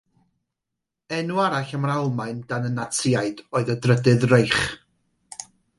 [1.17, 4.63] Enw arall ar yr Almaen dan y Natsïaid oedd y Drydedd Reich.